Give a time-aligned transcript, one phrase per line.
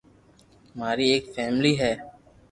[0.77, 1.91] ماري ايڪ فآملي ھي